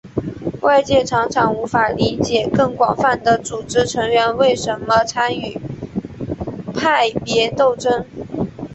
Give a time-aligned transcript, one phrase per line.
[0.63, 5.61] 外界常常无法理解更广泛的组织成员为什么参与
[6.73, 8.03] 派别斗争。